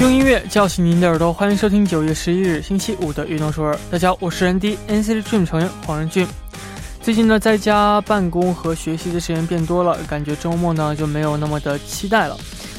[0.00, 3.76] 用音乐叫醒您的耳朵，欢迎收听九月十一日星期五的运动说。
[3.90, 6.24] 大家好，我是人 D NCT Dream 成员黄仁俊。
[7.02, 12.36] 最近呢，在家办公和学习的时间变多了，感觉周末呢就没有那么的期待了。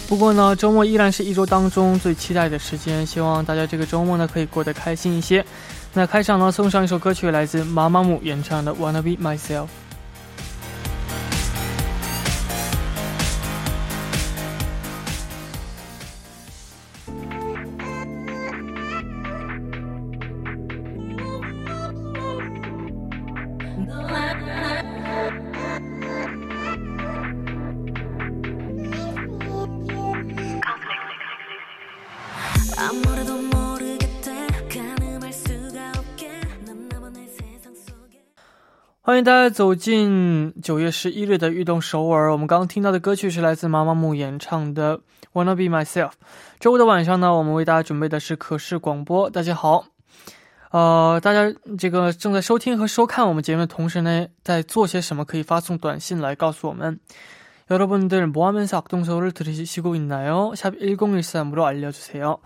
[0.08, 5.46] 不过呢，周末依然是一周当中最期待的时间，希望大家这个周末呢可以过得开心一些。
[5.94, 9.66] 那开场呢，送上一首歌曲，来自妈妈姆演唱的《Wanna Be Myself》。
[39.09, 42.33] 欢迎大家走进九月十一日的运动首尔。
[42.33, 44.99] 我们刚刚听到的歌曲是来自妈妈木演唱的《
[45.35, 46.09] Wanna Be Myself》。
[46.59, 49.29] 周五的晚上呢，我们为大家准备的是可视广播。
[49.29, 49.85] 大家好，
[50.71, 55.25] 呃，大家这个正在收听和收看我们节目的同时呢，在做些什么？
[55.25, 56.99] 可以发送短信来告诉我们。
[57.71, 62.41] 여러분들뭐하면서악동서울을들으시고있나요 샵1013으로 알려주세요。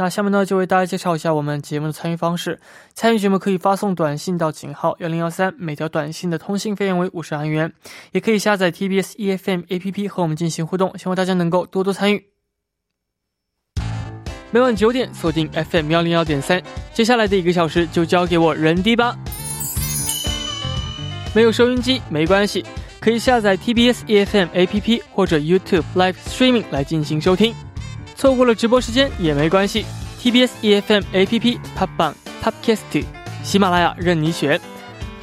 [0.00, 2.58] 那下面呢，就为大家介绍一下我们节目的参与方式。
[2.94, 7.70] 参与节目可以发送短信到井号幺零幺三，每条短信的通信费用为五十韩元。
[8.12, 12.24] 也可以下载 TBS EFM APP 和我们进行互动，希望大家能够多多参与。
[14.50, 16.62] 每晚九点锁定 FM 幺零幺点三，
[16.94, 19.14] 接下来的一个小时就交给我人低吧。
[21.34, 22.64] 没有收音机没关系，
[23.00, 27.54] 可以下载 TBS EFM APP 或者 YouTube Live Streaming 来进行收听。
[28.20, 29.86] 错过了直播时间也没关系
[30.20, 32.12] ，TBS EFM APP、Pubg、
[32.44, 33.04] Podcast、
[33.42, 34.60] 喜马拉雅任你选，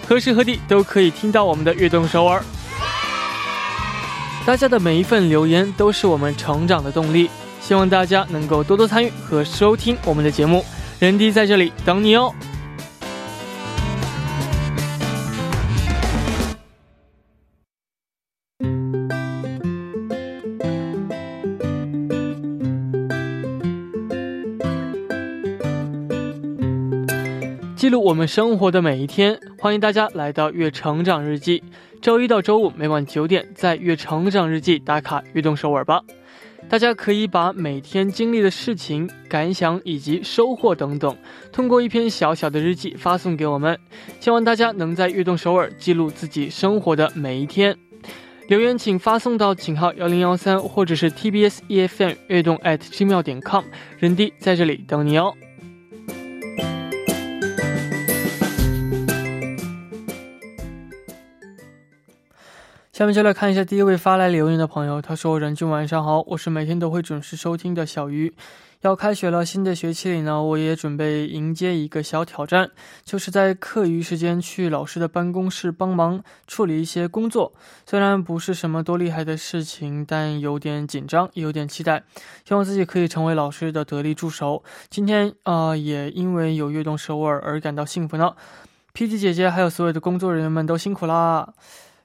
[0.08, 2.44] 何时何地都可以听到我们的悦动首尔。
[4.48, 7.30] 大家的每一份留言都是我们成长的动力，
[7.62, 10.66] 希望大家能够多多参与和收听我们的节目。
[10.98, 12.34] 人迪在这里等你哦。
[28.08, 31.60] 我们生活的每一天，欢迎大家来到《月成长日记》。
[32.02, 36.02] 周一到周五每晚九点，在《月成长日记》打卡悦动首尔吧。
[36.70, 41.18] 大家可以把每天经历的事情、感想以及收获等等，
[41.52, 43.78] 通过一篇小小的日记发送给我们。
[44.22, 47.78] 希望大家能在悦动首尔记录自己生活的每一天。
[48.48, 53.66] 留言请发送到井号幺零幺三，或者是 TBS EFM 悦动 at gmail 点 com，
[54.00, 55.34] 人弟在这里等你哦。
[62.98, 68.34] 下面就来看一下第一位发来留言的朋友，他说：“任君晚上好，我是每天都会准时收听的小鱼。
[68.82, 72.72] 要开学了，新的学期里呢，我也准备迎接一个小挑战，
[73.04, 77.54] 就是在课余时间去老师的办公室帮忙处理一些工作。
[77.86, 82.02] 虽然不是什么多厉害的事情，但有点紧张，也有点期待，
[82.46, 84.64] 希望自己可以成为老师的得力助手。
[84.90, 88.34] 今天啊、也因为有悦动首尔而感到幸福呢。
[88.96, 91.54] PD 姐姐还有所有的工作人员们都辛苦啦。”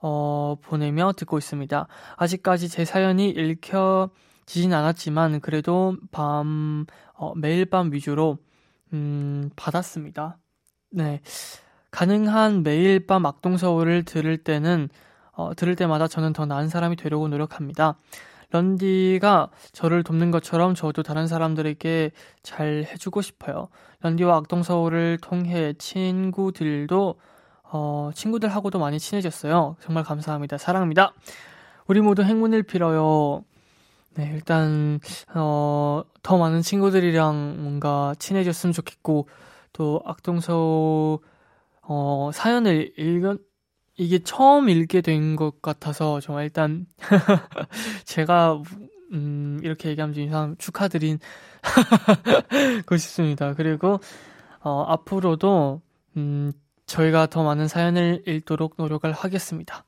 [0.00, 1.86] 어, 보내며 듣고 있습니다.
[2.16, 8.38] 아직까지 제 사연이 읽혀지진 않았지만 그래도 밤 어, 매일 밤 위주로
[8.92, 10.38] 음, 받았습니다.
[10.90, 11.20] 네.
[11.90, 14.88] 가능한 매일 밤 악동서울을 들을 때는
[15.32, 17.98] 어, 들을 때마다 저는 더 나은 사람이 되려고 노력합니다.
[18.50, 22.12] 런디가 저를 돕는 것처럼 저도 다른 사람들에게
[22.42, 23.68] 잘 해주고 싶어요.
[24.00, 27.16] 런디와 악동서울을 통해 친구들도
[27.70, 29.76] 어, 친구들하고도 많이 친해졌어요.
[29.80, 30.58] 정말 감사합니다.
[30.58, 31.12] 사랑합니다.
[31.86, 33.44] 우리 모두 행운을 빌어요.
[34.14, 35.00] 네, 일단,
[35.34, 39.28] 어, 더 많은 친구들이랑 뭔가 친해졌으면 좋겠고,
[39.72, 41.20] 또 악동서,
[41.82, 43.38] 어, 사연을 읽은,
[43.96, 46.86] 이게 처음 읽게 된 것 같아서 정말 일단,
[48.04, 48.62] 제가,
[49.12, 51.18] 음, 이렇게 얘기하면 좀 이상 축하드린
[52.86, 53.54] 고 싶습니다.
[53.54, 54.00] 그리고,
[54.60, 55.82] 어, 앞으로도,
[56.16, 56.52] 음,
[56.87, 59.85] 저희가 더 많은 사연을 읽도록 노력을 하겠습니다.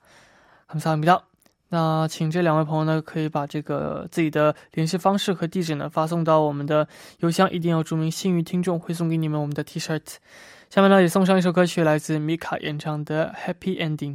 [0.68, 1.26] 감사합니다.
[1.70, 6.88] 那请这两位朋友呢，可以把这个自己的联系方式和地址呢发送到我们的
[7.20, 10.00] 邮箱，一定要注明幸运听众，会送给你们我们的 T 恤。
[10.70, 14.14] 下面呢，也送上一首歌曲，来自米卡演唱的《Happy Ending》。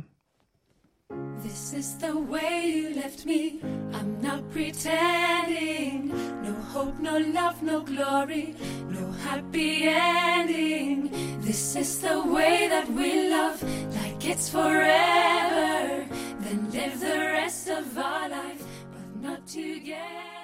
[1.46, 3.60] This is the way you left me.
[3.94, 6.08] I'm not pretending.
[6.44, 8.56] No hope, no love, no glory,
[8.90, 11.12] no happy ending.
[11.42, 13.62] This is the way that we love,
[13.96, 16.08] like it's forever.
[16.40, 20.36] Then live the rest of our life, but not together.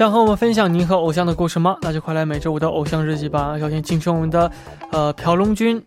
[0.00, 1.76] 想和我们分享您和偶像的故事吗？
[1.82, 3.58] 那就快来每周五的偶像日记吧。
[3.58, 4.50] 首先，请出我们的
[4.92, 5.78] 呃朴龙君，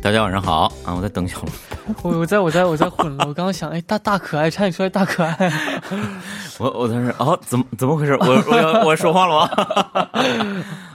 [0.00, 0.94] 大家晚上好啊！
[0.96, 5.36] 我在等小龙， 我我在我在我在混了，我刚刚想，哎， 大大可爱，差点说大可爱。
[6.58, 8.16] 我我当时哦，怎么怎么回事？
[8.18, 10.08] 我我要我说话了吗？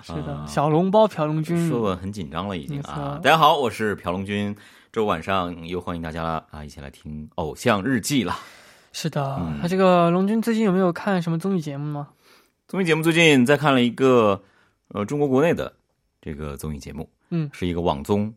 [0.01, 3.19] 是的，小笼包朴龙君，说的很紧张了已经啊！
[3.21, 4.55] 大家好，我是朴龙君，
[4.91, 8.35] 周晚上又欢迎大家啊，一起来听《偶像日记》了。
[8.91, 9.37] 是的。
[9.39, 12.07] 嗯那这个龙君最近有没有看什么综艺节目吗？
[12.69, 14.39] 综艺节目最近在看了一个
[14.89, 15.73] 呃中国国内的
[16.21, 18.31] 这个综艺节目，嗯是一个网综，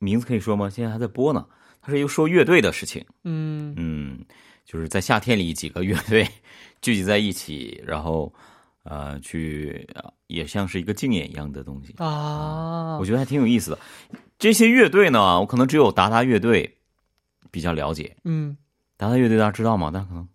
[0.00, 0.68] 名字可以说吗？
[0.68, 1.46] 现在还在播呢。
[1.80, 4.24] 它是一个说乐队的事情，嗯嗯，
[4.64, 6.28] 就是在夏天里几个乐队
[6.82, 8.34] 聚集在一起，然后
[8.82, 11.94] 呃去呃也像是一个竞演一样的东西。
[11.98, 13.78] 啊我，觉得还挺有意思的。
[14.36, 16.76] 这些乐队呢，我可能只有达达乐队
[17.52, 18.16] 比较了解。
[18.24, 18.56] 嗯
[18.96, 19.92] 达达乐队大家知道吗？
[19.92, 20.28] 大家可能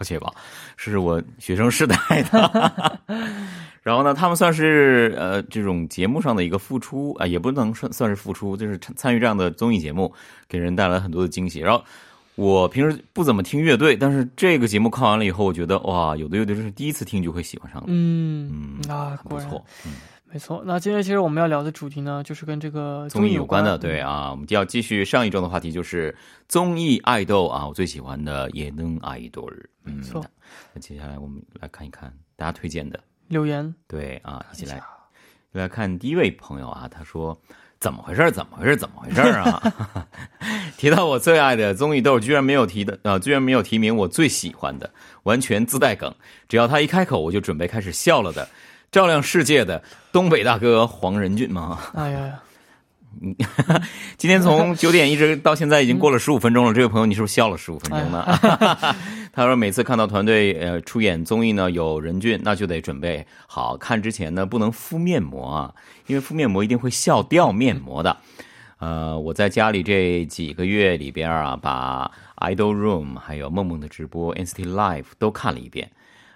[0.00, 0.32] 了解吧，
[0.76, 1.96] 是我学生时代
[2.32, 2.98] 的。
[3.82, 10.12] 然后呢，他们算是呃这种节目上的一个付出啊、也不能算算是付出，就是参参与这样的综艺节目，
[10.48, 11.60] 给人带来很多的惊喜。
[11.60, 11.82] 然后
[12.34, 19.62] 我平时不怎么听乐队，但是这个节目看完了以后，我觉得哇，有的乐队真是第一次听就会喜欢上的，嗯嗯啊，很不错。
[19.86, 19.92] 嗯。
[20.32, 20.62] 没错。
[20.64, 26.16] 那今天其实我们要聊的主题呢，就是跟这个综艺有有关的，嗯对啊，我们就要继续上一周的话题，就是
[26.48, 29.50] 综艺爱豆啊，我最喜欢的也能爱豆
[29.82, 30.24] 没错
[30.72, 34.80] 那接下来我们来看一看大家推荐的，留言，对啊，一起来
[35.52, 37.36] 来看第一位朋友啊，他说
[37.80, 38.30] 怎么回事儿？
[38.30, 38.76] 怎么回事儿？
[38.76, 40.06] 怎么回事儿啊？
[40.76, 44.90] 提到我最爱的综艺豆，居然没有提的啊、居然没有提名我最喜欢的，
[45.24, 46.14] 完全自带梗，
[46.48, 48.48] 只要他一开口，我就准备开始笑了的。
[48.90, 51.78] 照亮世界的东北大哥黄仁俊吗？
[51.94, 52.42] 哎呀，
[54.18, 58.24] 今天从 九点一直到现在已经过了十五分钟了，这位朋友你是不是笑了十五分钟呢？
[59.32, 65.74] 他说每次看到团队呃出演综艺呢有任俊，那就得准备好看之前呢不能敷面膜啊，
[66.08, 68.16] 因为敷面膜一定会笑掉面膜的。
[68.78, 75.92] 呃，我在家里这几个月里边啊，把 Idol Room 还有梦梦的直播 NCT Live 都看了一遍，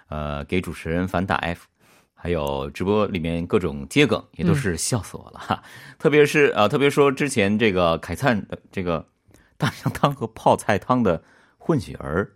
[0.07, 1.65] 呃，给主持人反打 F。
[2.15, 5.61] 还有直播里面各种接梗，也都是笑死我了哈。
[5.99, 9.05] 特别是呃，特别说之前这个凯灿的这个
[9.57, 11.21] 大酱汤和泡菜汤的
[11.57, 12.31] 混血儿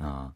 [0.00, 0.30] 啊，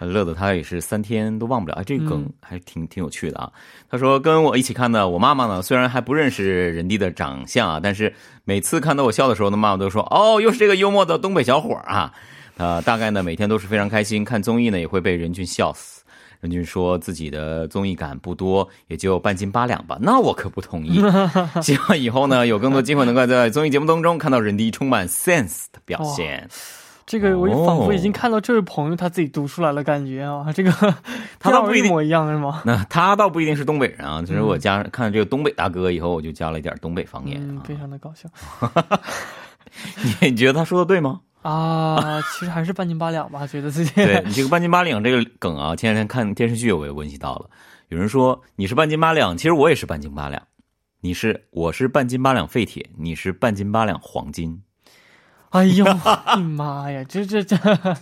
[0.00, 1.76] 乐得他也是三天都忘不了。
[1.76, 3.52] 哎，这个梗还挺挺有趣的啊。
[3.88, 8.14] 他说跟我一起看的我妈妈呢，虽然还不认识人弟的长相啊，但是
[8.44, 12.12] 每次看到我笑的时候呢，妈妈都说哦，又是这个幽默的东北小伙儿啊。
[12.56, 15.93] 呃，大概呢每天都是非常开心，看综艺呢也会被人群笑死。
[16.44, 19.96] 任俊说自己的综艺感不多，也就半斤八两吧。
[19.98, 21.00] 那我可不同意。
[21.62, 26.46] 希望以后呢有更多机会能够在综艺节目当中看到任迪充满 sense 的表现。
[27.06, 30.70] 这个我仿佛已经哦看到这位朋友他自己读出来了，感觉啊，这个
[31.40, 32.60] 他倒不一模一样是吗？
[32.66, 37.40] 那他倒不一定是东北人啊，只是我加看这个东北大哥以后，我就加了一点东北方言。
[37.64, 38.28] 非常的搞笑
[40.20, 41.20] 你 你觉得他说的对吗？
[41.44, 47.50] 啊，其实还是半斤八两吧， 觉得自己对你这个半斤八两这个梗啊，前两天看电视剧我也温习到了。
[47.88, 50.42] 有人说你是半斤八两，其实我也是半斤八两。
[51.00, 54.62] 你是我是半斤八两废铁，你是半斤八两黄金。
[55.50, 55.84] 哎呦，
[56.56, 57.56] 妈呀，这这这，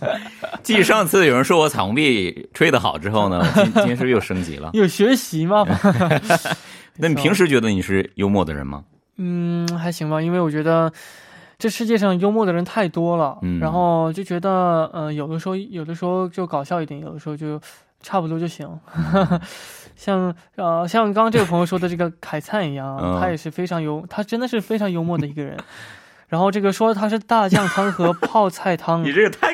[0.63, 4.71] 继上次有人说我彩虹币吹得好之后呢，今今天是不是又升级了？
[4.73, 5.65] 有学习吗？
[6.95, 8.85] 那你平时觉得你是幽默的人吗？
[9.17, 10.91] 嗯，还行吧，因为我觉得
[11.58, 17.60] 这世界上幽默的人太多了，嗯然后就觉得，呃，有的时候有的时候就搞笑一点，有的时候就
[18.00, 18.68] 差不多就行。
[19.96, 25.56] 像呃，像刚刚这个朋友说的这个凯灿一样啊，嗯他也是非常幽，他真的是非常幽默的一个人。
[26.28, 29.52] 然后这个说他是大酱汤和泡菜汤，你 这个太……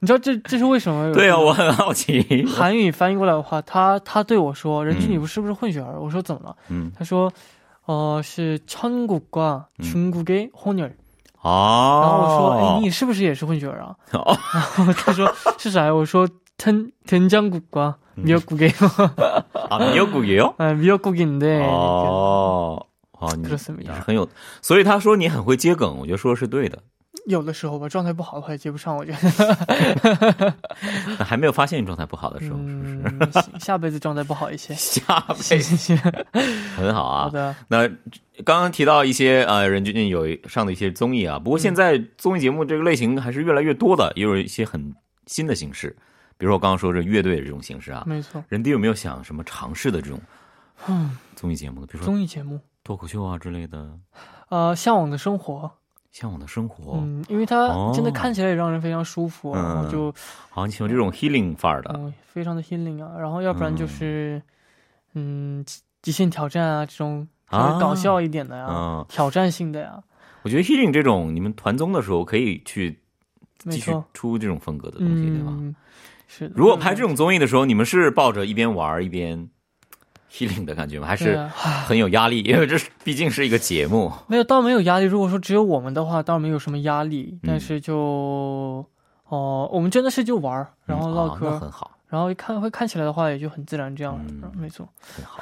[0.00, 1.12] 你知道这这是为什么？
[1.12, 2.44] 对啊，我很好奇。
[2.46, 7.30] 韩语翻译过来的话，他他对我说：“任俊，嗯你不是不是混血儿？”我说：“怎么了？”嗯，他说：“
[7.86, 10.92] 呃，是천국과 중국의 혼혈。”
[11.42, 16.28] 哦，然后我说：“哎，你是不是也是混血儿啊？”哦然后他说：“ 是啥呀？”我说：“
[16.58, 18.72] 된, 된장국과 미역국이에요.
[19.70, 20.54] 아, 미역국이에요?
[20.58, 22.80] 아, 미역국인데 哦，
[23.12, 24.28] 哦，你 그렇습니다 你是很有，
[24.60, 26.78] 所以他说你很会接梗，我觉得说的是对的。
[27.25, 30.53] 有的时候吧，状态不好的话也接不上，我觉得。
[31.17, 32.75] 那还没有发现你状态不好的时候，是
[33.09, 33.59] 不是？
[33.59, 34.73] 下辈子状态不好一些。
[34.79, 35.95] 下辈子。
[36.75, 37.23] 很好啊。
[37.23, 37.87] 好的，那
[38.43, 44.93] 刚刚提到一些呃，任俊有上的一些综艺啊，不过现在综艺节目这个类型还是越来越多的，也有一些很
[45.27, 45.95] 新的形式，
[46.37, 48.03] 比如说我刚刚说这乐队的这种形式啊。
[48.05, 48.43] 没错。
[48.49, 50.19] 任迪有没有想什么尝试的这种
[50.87, 51.87] 嗯，综艺节目呢？
[51.87, 53.97] 比如说综艺节目，脱口秀啊之类的，
[54.49, 55.71] 呃，向往的生活，
[56.13, 56.93] 向往的生活。
[56.95, 60.13] 嗯，因为它哦真的看起来也让人非常舒服，然后嗯就
[60.49, 61.91] 好，像喜欢这种 healing 范儿的？
[61.97, 64.41] 嗯非常的 healing 啊，然后要不然就是
[65.13, 70.01] 嗯极极限挑战啊这种搞笑一点的呀，嗯，挑战性的呀，
[70.43, 72.97] 我觉得 healing 这种，你们团综的时候可以去
[73.69, 75.51] 继续，出这种风格的东西，对吧？
[75.51, 75.75] 嗯，
[76.27, 76.55] 是的。
[76.55, 79.47] 如果拍这种综艺的时候，你们是抱着一边玩儿一边
[80.33, 81.05] healing 的感觉吗？
[81.05, 81.37] 还是
[81.85, 82.41] 很有压力？
[82.41, 84.11] 因为这是毕竟是一个节目。
[84.27, 85.05] 没有，倒没有压力。
[85.05, 87.37] 如果说只有我们的话，倒没有什么压力。
[87.43, 88.85] 嗯但是就
[89.29, 94.19] 哦、我们真的是就玩儿，然后唠嗑，很好，然后一看会看起来的话，也就很自然这样。
[94.27, 95.41] 嗯没错，很好。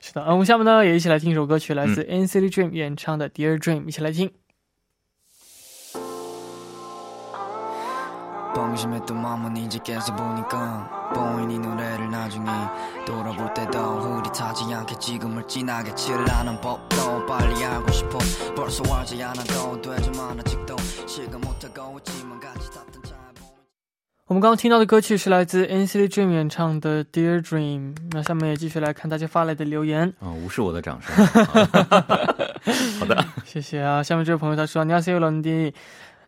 [0.00, 0.22] 是的。
[0.22, 4.30] 嗯，我们下面呢也一起来听一首歌曲，来嗯自 NCT Dream 演唱的《Dear Dream》，一起来听。
[8.55, 12.47] 방심했던 마음은 이제 깨서 보니까 보인 이 노래를 나중에
[13.05, 18.17] 돌아볼 때도 흐릿하지 않게 지금을 진하게 칠하는 법도 빨리 알고 싶어
[18.55, 20.75] 벌써 알지 않아도 되지만 아직도
[21.07, 23.57] 실감 못하고 있지만 같이 탔던 차에 보면
[24.29, 27.95] 我们刚刚听到的歌曲是来自 NCT Dream 演唱的《Dear Dream》。
[28.11, 30.13] 那下面也继续来看大家发来的留言。
[30.19, 31.15] 啊、无视我的掌声。
[32.99, 34.03] 好的，谢谢啊。
[34.03, 35.71] 下面这位朋友他说：“안녕하세요런디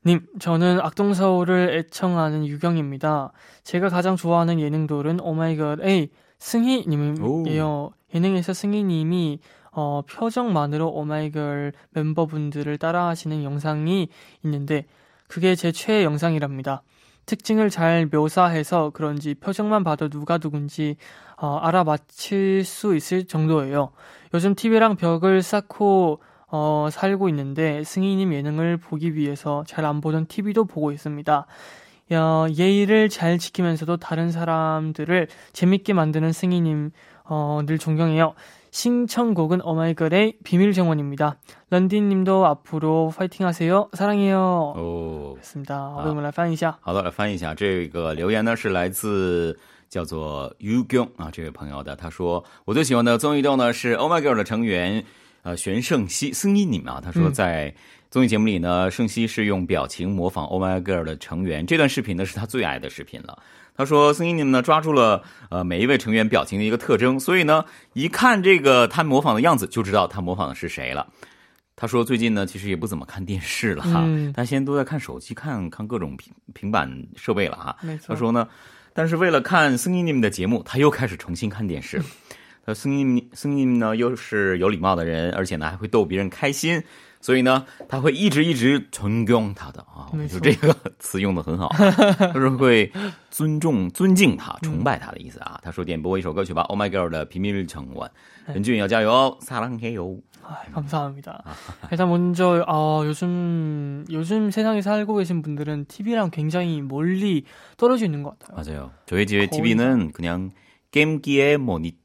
[0.07, 3.33] 님 저는 악동서울을 애청하는 유경입니다.
[3.63, 7.91] 제가 가장 좋아하는 예능돌은 오마이걸의 승희님이에요.
[8.15, 9.41] 예능에서 승희님이
[9.73, 14.09] 어, 표정만으로 오마이걸 멤버분들을 따라하시는 영상이
[14.45, 14.87] 있는데
[15.27, 16.83] 그게 제 최애 영상이랍니다.
[17.27, 20.97] 특징을 잘 묘사해서 그런지 표정만 봐도 누가 누군지
[21.37, 23.91] 어, 알아맞힐 수 있을 정도예요.
[24.35, 26.21] 요즘 TV랑 벽을 쌓고
[26.54, 31.46] 어, 살고 있는데 승희님 예능을 보기 위해서 잘 안 보던 TV도 보고 있습니다.
[32.12, 36.92] 어, 예의를 잘 지키면서도 다른 사람들을 재밌게 만드는 승희님
[37.26, 38.34] 어, 늘 존경해요.
[38.72, 41.38] 신청곡은 어마이걸의 비밀정원입니다.
[41.72, 43.90] 런딘님도 앞으로 파이팅하세요.
[43.94, 44.74] 사랑해요.
[44.76, 45.96] 哦， 그렇습니다.
[46.06, 49.58] 我们来翻译一下.好的，来翻译一下这个留言呢，是来自
[49.90, 51.96] 叫做 Yu Gyung 啊这位朋友的。
[51.96, 55.04] 他说，我最喜欢的综艺豆呢是 Oh My Girl 的成员
[55.45, 57.01] 呃玄圣熙승희你啊。
[57.01, 57.73] 他说嗯在
[58.11, 63.39] 综艺节目里呢，圣熙是用表情模仿 Oh My Girl 的成员，这段视频呢是他最爱的视频了。
[63.77, 65.21] 他说：“孙一你们呢抓住了
[65.51, 71.09] 呃每一位成员表情的一个特征，所以呢一看这个他模仿的样子就知道他模仿的是谁了。”
[71.75, 77.77] 他说：“最近呢其实也不怎么看电视了哈，嗯他现在都在看手机、看看各种平平板设备了哈。
[77.83, 78.49] 没错他说呢，
[78.93, 82.05] 但是为了看孙一你们的节目，他又开始重新看电视了。
[82.66, 86.84] 他说孙一你孙一你们呢又是有礼貌的人，而且呢还会逗别人开心。”
[87.22, 92.90] 所以呢，他会一直一直尊重他的啊，我没错觉得这个词用的很好，他说会
[93.30, 95.60] 尊重、尊敬他、崇拜他的意思啊。
[95.62, 98.10] 他说点播一首歌曲吧，《Oh My Girl》的《비밀정원》，
[98.54, 100.22] 任俊要加油哦，사랑해요。
[100.44, 101.44] 아, 감사합니다.
[101.92, 107.44] 일단 먼저 어, 요즘 요즘 세상에 살고 계신 분들은 TV랑 굉장히 멀리
[107.76, 108.56] 떨어져 있는 것 같아요.
[108.56, 108.92] 맞아요.
[109.06, 110.52] 저희 집의 거의 TV는 그냥
[110.92, 111.98] 게임기의 모니.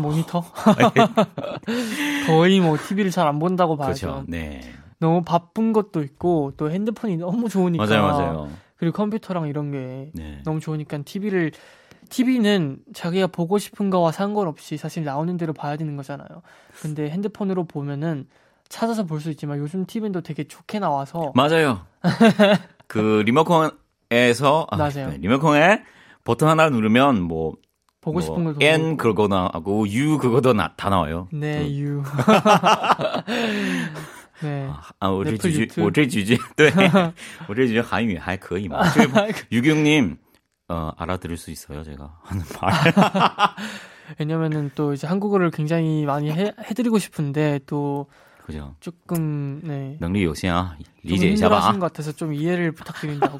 [0.00, 0.42] 모니터
[2.26, 4.06] 거의 뭐 TV를 잘 안 본다고 봐야죠.
[4.06, 4.24] 그렇죠.
[4.28, 4.60] 네.
[4.98, 8.48] 너무 바쁜 것도 있고 또 핸드폰이 너무 좋으니까 맞아요, 맞아요.
[8.76, 10.40] 그리고 컴퓨터랑 이런 게 네.
[10.44, 11.52] 너무 좋으니까 TV를
[12.10, 16.28] TV는 자기가 보고 싶은 거와 상관없이 사실 나오는 대로 봐야 되는 거잖아요.
[16.82, 18.26] 근데 핸드폰으로 보면은
[18.68, 21.80] 찾아서 볼 수 있지만 요즘 TV는 되게 좋게 나와서 맞아요.
[22.86, 25.08] 그 리모컨에서 아, 맞아요.
[25.10, 25.82] 네, 리모컨에
[26.24, 27.54] 버튼 하나 누르면 뭐
[28.04, 28.64] 보고 뭐, 싶은 걸 보고.
[28.64, 31.26] N 그거 나하고 U 그거도 나, 다 나와요.
[31.32, 31.70] 네, 음.
[31.74, 32.02] U.
[34.42, 34.68] 네.
[34.70, 36.70] 아, 아 우리 주주, 우리 주주, 네.
[37.48, 38.78] 우리 주주 한유, 하이, 거의 뭐.
[39.14, 39.28] 막.
[39.50, 40.18] 유경님,
[40.68, 42.72] 어, 알아들을 수 있어요, 제가 하는 말.
[44.18, 48.06] 왜냐면은 또 이제 한국어를 굉장히 많이 해, 드리고 싶은데 또.
[48.44, 48.74] 그죠.
[48.80, 49.96] 조금, 네.
[50.00, 50.76] 능력이 요시야.
[51.02, 51.60] 리제 잡아.
[51.60, 53.38] 하신 것 같아서 좀 이해를 부탁드린다고.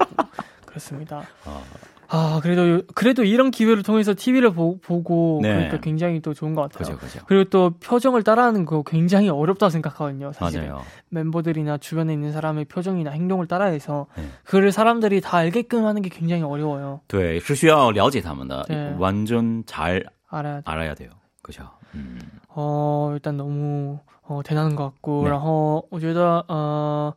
[0.65, 1.23] 그렇습니다.
[1.45, 1.63] 어.
[2.12, 5.52] 아 그래도 요- 그래도 이런 기회를 통해서 TV를 보, 고 네.
[5.54, 6.96] 그러니까 굉장히 또 좋은 것 같아요.
[6.96, 7.24] 그죠, 그죠.
[7.28, 10.32] 그리고 또 표정을 따라하는 거 굉장히 어렵다 생각하거든요.
[10.32, 10.82] 사실 맞아요.
[11.10, 14.24] 멤버들이나 주변에 있는 사람의 표정이나 행동을 따라해서 네.
[14.44, 17.00] 그를 사람들이 다 알게끔 하는 게 굉장히 어려워요.
[17.06, 20.62] 对，是需要了解他们的对， 완전 잘 알아야 돼.
[20.64, 21.10] 알아야 돼요.
[21.42, 21.62] 그죠?
[21.94, 22.18] 음.
[22.48, 25.30] 어 일단 너무 어, 대단한 것 같고, 네.
[25.30, 27.14] 然后我觉得呃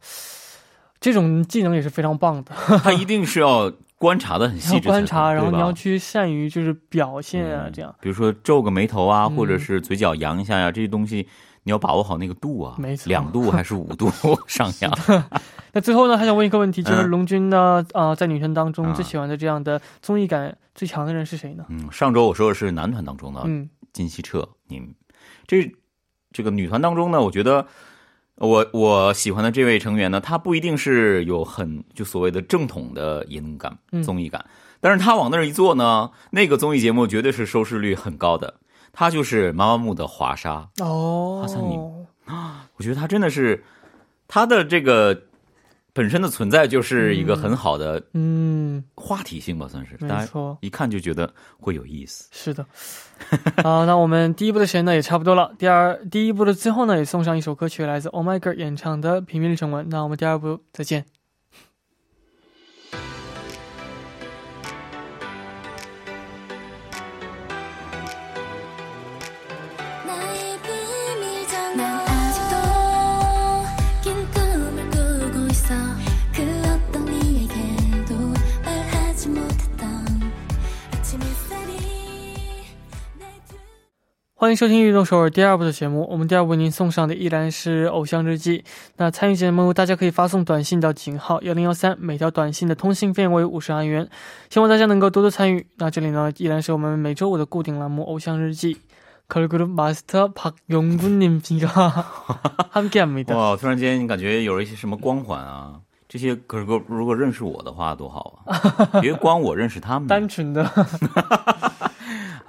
[1.00, 2.54] 这种技能也是非常棒的，
[2.84, 7.95] 他一定是要 观察的很细致观察，然后你要去善于就是表现啊，嗯这样。
[8.01, 9.37] 比如说皱个眉头啊，嗯。
[9.37, 11.27] 或者是嘴角扬一下呀、这些东西
[11.65, 13.09] 你要把握好那个度啊，没错。
[13.09, 14.11] 两度还是五度
[14.47, 14.91] 上扬？
[15.75, 21.67] 那最后呢，还想问一个问题，就是嗯龙君呢，啊、在女生当中啊最喜欢的这样的综艺感最强的人是谁呢？
[21.69, 23.69] 嗯，上周我说的是男团当中的嗯。
[23.93, 24.81] 金希澈，你
[25.47, 25.73] 这
[26.31, 27.67] 这个女团当中呢，我觉得
[28.39, 34.03] 我我喜欢的这位成员呢，他不一定是有很就所谓的正统的引领感、嗯。
[34.03, 34.45] 综艺感，
[34.81, 38.55] 但是他往那儿一坐呢，那个综艺节目绝对是收视率很高的。
[38.93, 41.77] 他就是妈妈木的华莎，哦，华莎你
[42.77, 43.65] 我觉得他真的是
[44.27, 45.23] 他的这个
[45.99, 51.29] 本身的存在就是一个很好的嗯，话题性吧，算是没大家错，一看就觉得
[51.59, 52.29] 会有意思。
[52.31, 52.65] 是的。
[53.65, 55.53] 好， 那我们第一部的时间呢也差不多了。
[55.59, 59.87] 第二第一部的最后呢，也送上一首歌曲，来自 Oh My Girl 演唱的《平民成文》。
[59.91, 61.18] 那我们第二部再见。
[84.38, 86.06] 欢迎收听《运动首尔》第二部的节目。
[86.12, 88.60] 我们第二部为您送上的依然是《偶像日记》。
[88.98, 94.10] 那参与节目，大家可以发送短信到井号幺零幺三，每条短信的通信费为五十韩元。
[94.50, 95.66] 希望大家能够多多参与。
[95.78, 98.76] 那这里呢，依然是我们每周五的固定栏目《偶像日记》。
[99.30, 102.06] 걸그룹마스터박용군님과
[102.74, 103.34] 함께합니다。
[103.36, 105.80] 哇，突然间感觉有了一些什么光环啊！
[106.10, 108.54] 这些可是如果认识我的话多好啊！
[109.02, 110.66] 别光我认识他们单纯的，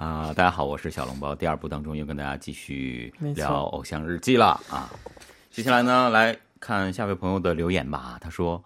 [0.00, 0.32] 啊！
[0.34, 1.34] 大家好，我是小笼包。
[1.34, 4.88] 第二部当中又跟大家继续聊偶像日记了啊！
[5.50, 8.16] 接下来呢，来看下位朋友的留言吧。
[8.18, 8.64] 他说：“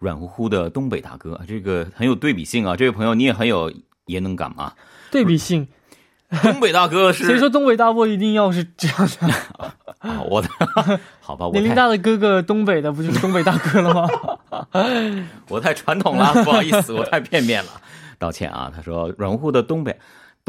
[0.00, 2.74] 软乎乎的东北大哥，这个很有对比性啊！
[2.76, 3.70] 这位朋友你也很有
[4.06, 4.72] 也能感嘛！
[5.10, 5.68] 对比性。
[6.42, 9.34] 东北大哥是 谁说东北大哥一定要是这样的？
[10.08, 10.48] 啊，我的
[11.20, 14.08] 好吧，我年龄大的哥哥，东北的不就是东北大哥了吗？
[15.50, 17.70] 我太传统了，不好意思，我太片面了，
[18.18, 18.72] 道歉啊。
[18.74, 19.94] 他说软乎乎的东北。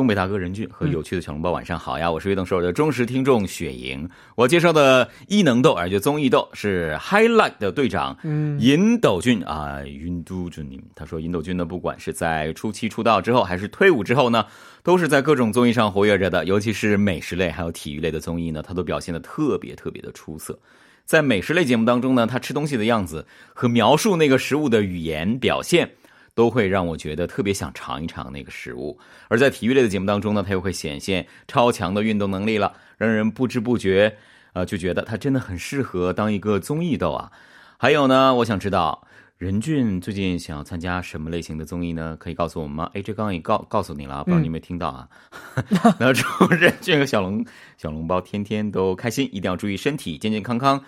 [0.01, 2.11] 东北大哥任俊和有趣的小笼包，晚上好呀！
[2.11, 4.09] 我是悦动首尔的忠实听众雪莹。
[4.33, 10.81] 我介绍的异能豆，而且综艺豆是 Highlight 的队长嗯尹斗俊啊，尹都俊。
[10.95, 14.43] 他说尹斗俊呢，不管是在初期出道之后，还是退伍之后呢，
[14.81, 20.57] 都是在各种综艺上活跃着的，尤其是美食类还有体育类的综艺呢，他都表现的特别特别的出色。
[21.05, 25.91] 在美食类节目当中呢，他吃东西的样子和描述那个食物的语言表现，
[26.33, 28.99] 都会让我觉得特别想尝一尝那个食物。
[29.27, 34.17] 而在体育类的节目当中呢，它又会显现超强的运动能力了，让人不知不觉，
[34.53, 37.31] 呃，就觉得它真的很适合当一个综艺豆啊。
[37.77, 42.15] 还有呢，我想知道任俊最近想要参加什么类型的综艺呢？
[42.19, 42.91] 可以告诉我们吗？
[42.93, 45.09] 哎，这刚刚也告告诉你了，不知道你有没有听到啊？
[45.99, 47.43] 那祝任俊和小龙
[47.77, 50.83] 小笼包天天都开心，一定要注意身体，健健康康。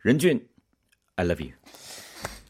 [0.00, 0.46] 任俊
[1.16, 1.50] ，I love you。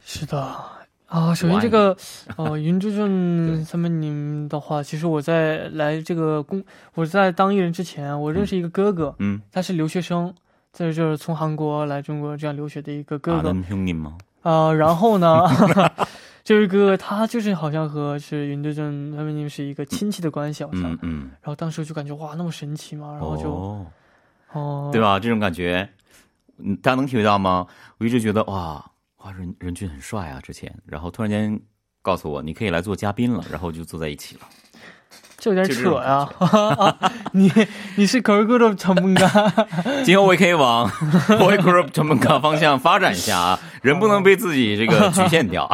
[0.05, 0.76] 是的
[1.07, 1.97] 啊，首先这个，
[2.37, 6.63] 呃，云之镇 他们您的话，其实我在来这个公，
[6.95, 10.35] 我在当艺人之前，我认识一个哥哥，嗯，他是留学生，
[10.73, 13.55] 在就是从韩国来中国这样留学的一个哥哥。
[13.69, 14.19] 兄弟吗？
[14.43, 15.45] 啊，然后呢，
[16.43, 23.87] 这 位哥哥他就是好像和是云之镇他们您是一个亲戚的关系，好像，嗯，然后当时就感觉哇，那么神奇嘛，然后就，
[24.53, 25.21] 哦，对吧？
[25.21, 25.89] 这种感觉，
[26.83, 27.65] 大家能体会到吗？
[27.99, 28.85] 我一直觉得哇。
[29.27, 31.61] 啊人任俊很帅啊，之前，然后突然间
[32.01, 34.43] 告诉我你可以来做嘉宾了，然后就坐在一起了。
[35.37, 36.29] 这有点扯呀、
[37.33, 37.53] 你
[37.97, 39.67] 你是 girl group 传播咖，
[40.05, 40.89] 今后我也可以往
[41.39, 43.61] boy group 传播咖方向发展一下啊！
[43.83, 45.69] 人不能被自己这个局限掉。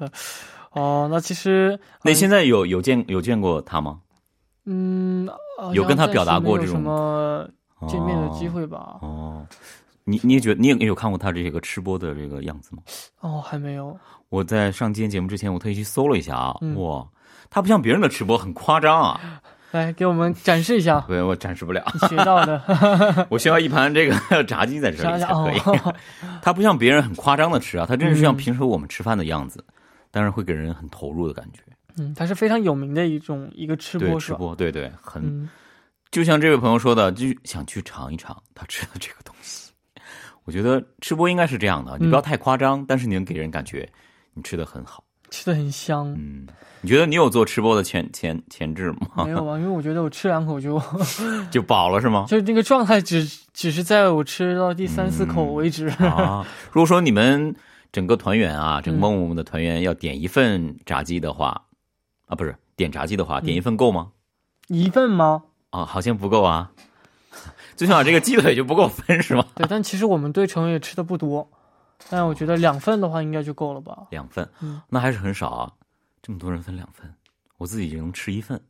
[0.72, 4.00] 哦、那其实那现在有有见有见过他吗？
[4.66, 5.28] 嗯，
[5.72, 7.48] 有跟他表达过这种什么
[7.88, 8.98] 见面的机会吧？
[9.00, 9.46] 哦
[10.08, 12.82] 你你也觉得你也有看过他这个吃播的这个样子吗？
[13.20, 13.98] 哦，还没有。
[14.28, 17.06] 我在上今天节目之前，我特意去搜了一下啊，嗯哇，
[17.50, 19.40] 他不像别人的吃播很夸张啊，
[19.72, 22.62] 来给我们展示一下对我展示不了，学到的。
[23.28, 24.14] 我需要一盘这个
[24.44, 25.58] 炸鸡在这里才可以。
[25.60, 25.94] 哦，
[26.40, 29.64] 他不像别人很夸张的吃啊，他真的是像嗯平时我们吃饭的样子，
[30.10, 31.60] 但是会给人很投入的感觉。
[31.98, 34.20] 嗯，他是非常有名的一种一个吃，播？
[34.20, 35.48] 吃播，对对，很、嗯，
[36.10, 39.65] 就像这位朋友说的，就想去尝一尝他吃的这个东西。
[40.46, 43.86] 我觉得吃播应该是这样的，你不要太夸张，但是你能给人感觉
[44.34, 45.04] 你吃的很好。
[45.28, 46.12] 吃的很香。
[46.12, 46.46] 嗯，
[46.82, 49.24] 你觉得你有做吃播的潜潜潜质吗？
[49.26, 50.80] 没有啊，因为我觉得我吃两口就
[51.50, 52.24] 就饱了是吗？
[52.30, 55.88] 就是那个状态只只是在我吃到第三四口为止。
[55.88, 57.54] 啊，如果说你们
[57.90, 61.60] 整个团员啊，整个嗯梦梦的团员要点一份炸鸡的话，
[62.28, 64.12] 啊，不是点炸鸡的话，嗯点一份够吗？
[64.68, 65.42] 一份吗？
[65.70, 66.70] 啊，好像不够啊。
[67.76, 69.44] 最起码这个鸡腿就不够分 是吗？
[69.54, 71.48] 对，但其实我们对成员也吃的不多，
[72.08, 74.06] 但我觉得两份的话应该就够了吧。
[74.10, 75.72] 两份嗯，那还是很少啊。
[76.22, 77.14] 这么多人分两份，
[77.58, 78.60] 我自己就能吃一份。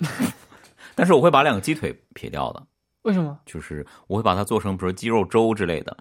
[0.96, 2.66] 但是我会把两个鸡腿撇掉的，
[3.02, 3.38] 为什么？
[3.46, 5.96] 就是我会把它做成比如说鸡肉粥之类的。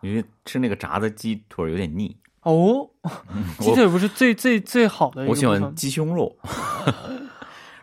[0.00, 2.88] 我觉得吃那个炸的鸡腿有点腻，哦，
[3.58, 6.36] 鸡腿不是最最最好的我喜欢鸡胸肉。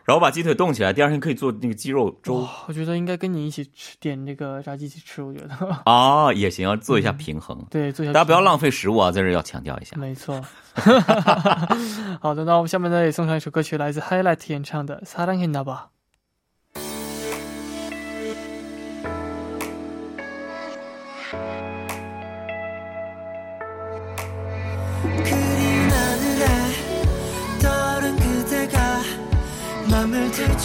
[0.05, 7.64] 然后把鸡腿冻起来，第二天可以做那个鸡肉粥哇我觉得应该跟你一起吃点那个炸鸡一起吃，我觉得啊，也行，要做一下平衡。
[7.71, 9.97] 对，做一下大家不要平衡浪费食物啊，在这儿要强调一下。
[9.97, 10.40] 没错。
[12.21, 15.94] 好的，那我们下面呢也送上一首歌曲，来自 Highlight 演唱的《사랑했나 봐》。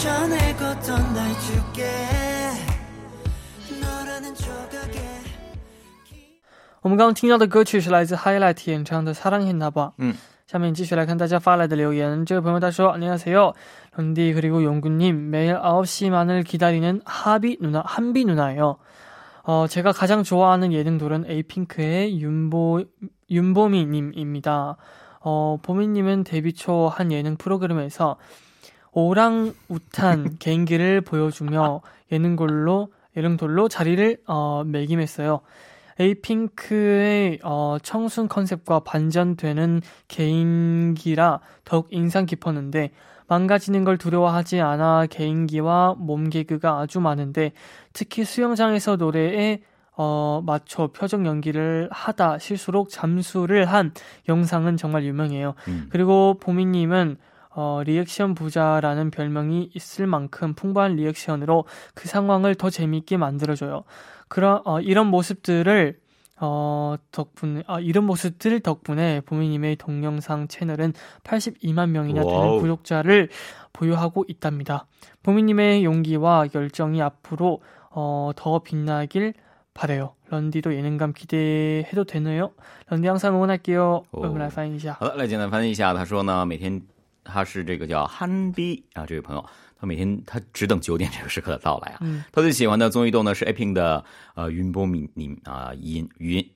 [0.00, 1.90] 들춰내고던 날 줄게
[3.80, 5.16] 너라는 조각에
[6.80, 9.92] 我们刚刚听到的歌曲是来自 Highlight 演唱的《사랑했나 봐》。
[9.98, 10.14] 嗯，
[10.46, 12.24] 下面继续来看大家发来的留言。
[12.24, 13.52] 这位朋友他说：“안녕하세요，
[13.96, 18.78] 런디그리고용구님 매일 9시만을 기다리는 하비 누나, 한비 누나예요.
[19.42, 22.84] 어, 제가 가장 좋아하는 예능돌은 에이핑크의 윤보,
[23.30, 24.76] 윤보미님입니다.
[25.20, 28.16] 어, 보미님은 데뷔 초 한 예능 프로그램에서
[28.91, 35.41] 오랑우탄 개인기를 보여주며 예능골로, 예능돌로 자리를, 어, 매김했어요.
[35.99, 42.91] 에이핑크의 어, 청순 컨셉과 반전되는 개인기라 더욱 인상 깊었는데
[43.27, 47.51] 망가지는 걸 두려워하지 않아 개인기와 몸 개그가 아주 많은데
[47.93, 49.61] 특히 수영장에서 노래에
[49.95, 53.93] 어, 맞춰 표정 연기를 하다 실수로 잠수를 한
[54.27, 55.53] 영상은 정말 유명해요.
[55.67, 55.87] 음.
[55.91, 57.17] 그리고 보미님은
[57.50, 63.84] 어, 리액션 부자라는 별명이 있을 만큼 풍부한 리액션으로 그 상황을 더 재미있게 만들어줘요.
[64.28, 65.98] 그런 어, 이런 모습들을
[66.38, 70.92] 어, 덕분에 아, 이런 모습들 덕분에 보미님의 동영상 채널은
[71.24, 72.60] 82만 명이나 되는 와우.
[72.60, 73.30] 구독자를
[73.72, 74.86] 보유하고 있답니다.
[75.22, 79.32] 보미님의 용기와 열정이 앞으로 어, 더 빛나길
[79.72, 80.12] 바래요.
[80.28, 82.52] 런디도 예능감 기대해도 되나요?
[82.88, 84.04] 런디 항상 응원할게요.
[84.12, 84.20] 오.
[84.20, 84.94] 我们来翻译一下。
[85.00, 85.94] 好的，来简单翻译一下。
[85.94, 86.82] 他说呢，每天
[87.23, 89.45] 他是这个叫憨逼啊，这位朋友，
[89.79, 91.97] 他每天他只等九点这个时刻的到来啊。
[92.01, 94.03] 嗯他最喜欢的综艺动呢是 A Pink 的
[94.35, 96.47] 呃云波米尼啊尹云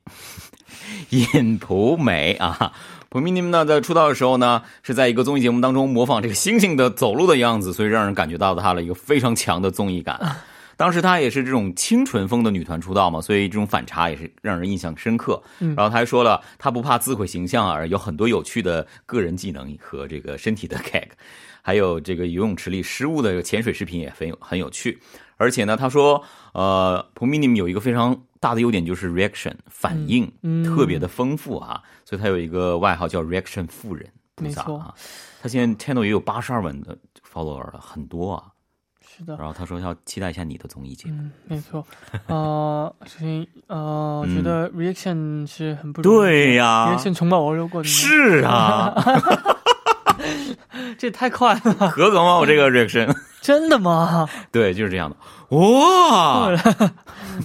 [1.09, 2.73] 尹普美啊。
[3.09, 10.37] 普米尼们呢在出道的时候呢是在一个综艺节目当中模仿这个猩猩的走路的样子，所以让人感觉到他的一个非常强的综艺感。
[10.77, 15.41] 当时她也是这种清纯风的女团出道嘛，所以这种反差也是让人印象深刻。
[15.59, 21.07] 嗯然后她还说了，她不怕自毁形象啊，有很多有趣的个人技能和这个身体的 gag，
[21.61, 24.99] 还有这个游泳池里失误的潜水视频也很有很有趣。
[25.37, 34.07] 而且呢，她说，呃，普米尼姆有一个非常大的优点就是 reaction 反应、嗯特别的丰富啊，所以她有一个外号叫 reaction 富人。
[34.41, 34.93] 没错啊，
[35.41, 36.97] 她现在 channel 也有八十二万的
[37.29, 38.43] follower 了，很多啊。
[39.14, 39.36] 是的。
[39.36, 41.16] 然后他说要期待一下你的综艺节目。
[41.18, 41.84] 嗯，没错。
[42.26, 46.22] 呃，首先，呃，我觉嗯得 reaction 是很不容易的。
[46.22, 47.84] 对呀 reaction 정말어려웠거든요。
[47.84, 48.94] 是啊，
[50.98, 52.38] 这也太快了，合格吗？
[52.38, 54.28] 我这个 reaction， 真的吗？
[54.52, 55.16] 对，就是这样的。
[55.56, 56.50] 哇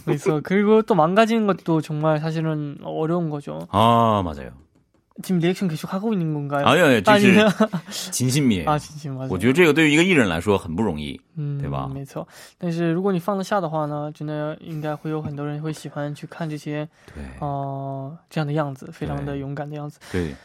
[0.06, 0.40] 没错.
[0.42, 3.68] 그리고 또 망가지는 것도 정말 사실은 어려운 거죠.
[3.72, 4.52] 아 맞아요.
[5.24, 6.66] 지금 리액션 계속 하고 있는 건가요?
[6.66, 7.50] 아니요, 아니요, 저 아니면
[8.12, 9.30] 진심이에요 啊，진심 맞아요.
[9.32, 11.18] 我觉得这个对于一个艺人来说很不容易。
[11.38, 12.28] 嗯，对吧没错。
[12.58, 20.00] 但是如果你放得下的话呢，真的应该会有很多人会喜欢去看这些对哦、这样的样子，非常的对勇敢的样子。
[20.12, 20.36] 对，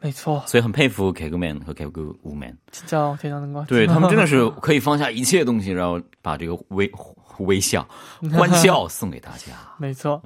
[0.00, 3.66] 没错，所以很佩服 K 歌 man 和 K 歌 woman， 진짜대단한것 같아요.
[3.68, 6.90] 对他们真的是可以放下一切东西，然后把这个微
[7.38, 7.88] 微笑、
[8.36, 9.54] 欢笑送给大家。
[9.78, 10.22] 没错。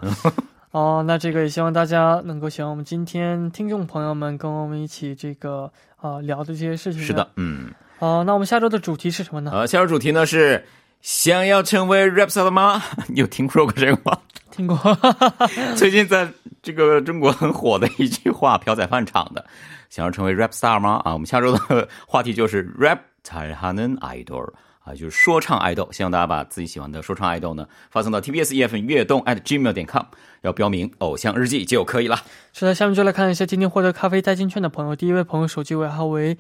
[0.71, 7.01] 哦，那这个也希望大家能够喜欢我们今天听众朋友们跟我们一起这个呃聊的这些事情。
[7.01, 7.29] 是的，。
[7.37, 9.53] 嗯，哦、那我们下周的主题是什么呢？
[9.55, 10.65] 呃，下周主题呢是
[11.01, 12.83] 想要成为 rap star 的吗？
[13.07, 14.19] 你有听说过这个吗？
[14.51, 14.77] 听过。
[15.77, 16.29] 最近在
[16.61, 19.45] 这个中国很火的一句话，朴宰范唱的，
[19.91, 21.01] 想要成为 rap star 吗？
[21.05, 24.53] 啊，我们下周的话题就是 rap 잘하는 idol。
[24.89, 30.05] 啊，就是说唱爱豆，希望大家把自己喜欢的说唱爱豆呢发送到 TBS EFM 悦动 at gmail 点 com，
[30.43, 32.19] 要标明偶像日记就可以了。
[32.53, 34.95] 是的，下面就来看一下今天获得咖啡代金券的朋友。
[34.95, 36.37] 第一位朋友手机尾号为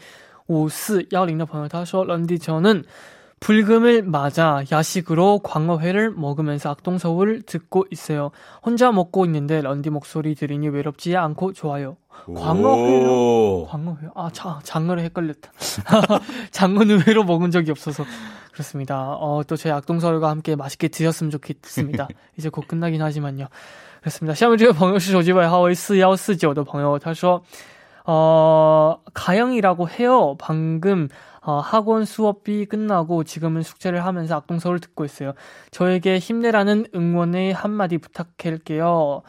[0.47, 2.85] 五四幺零的朋友，他说：“런디저는
[3.40, 8.31] 불금을 맞아 야식으로 광어회를 먹으면서 악동서울을 듣고 있어요.
[8.62, 11.97] 혼자 먹고 있는데 런디 목소리 들으니 외롭지 않고 좋아요.
[12.35, 13.07] 광어회요?
[13.07, 13.67] 오.
[13.69, 14.12] 광어회요?
[14.14, 15.51] 아, 자, 장어를 헷갈렸다.
[16.53, 18.05] 장어는 회로 먹은 적이 없어서
[18.53, 19.17] 그렇습니다.
[19.19, 22.09] 어, 또 저희 악동서울과 함께 맛있게 드셨으면 좋겠습니다.
[22.38, 23.49] 이제 곧 끝나긴 하지만요.
[24.01, 24.35] 그렇습니다.
[24.35, 27.43] 下面这位朋友是手机尾号为4149的朋友，他说，
[28.07, 30.37] 어, 가영이라고 해요.
[30.38, 31.09] 방금
[31.41, 35.34] 어, 학원 수업이 끝나고 지금은 숙제를 하면서 악동서울 듣고 있어요.
[35.71, 39.21] 저에게 힘내라는 응원의 한마디 부탁할게요.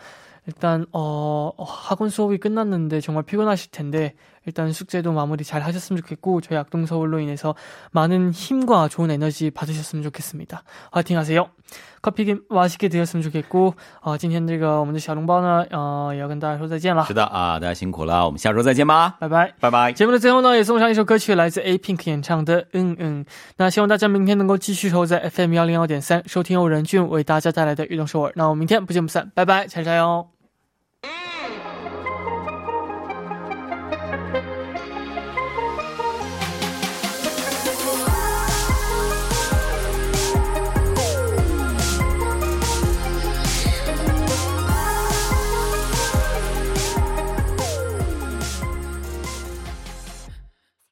[0.47, 4.15] 일단 어, 학원 수업이 끝났는데 정말 피곤하실 텐데
[4.46, 7.56] 일단 숙제도 마무리 잘 하셨으면 좋겠고 저희 악동서울로 인해서
[7.92, 10.64] 많은 힘과 좋은 에너지 받으셨으면 좋겠습니다.
[10.92, 11.50] 화이팅 하세요.
[12.02, 19.52] 커피 맛있게 드셨으면 좋겠고 어, 今天这个我们的小笼包呢呃也要跟大家说再见了是的啊，大家辛苦了，我们下周再见吧，拜拜。
[19.60, 19.92] 拜拜。
[19.92, 23.26] 节目的最后呢，也送上一首歌曲，来自 A Pink 演唱的《嗯嗯》。
[23.58, 28.32] 那希望大家明天能够继续守在 FM 幺零幺点三，收听由任俊为大家带来的运动首尔。
[28.36, 30.28] 那我们明天不见不散，拜拜，加油加油！